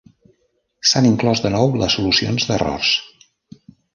[0.91, 2.95] S'han inclòs de nou les solucions d'errors.